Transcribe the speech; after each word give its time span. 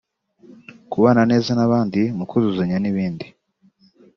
kubana 0.91 1.21
neza 1.31 1.51
n’abandi 1.55 2.01
mukuzuzanya 2.17 2.77
n’ibindi 2.79 3.25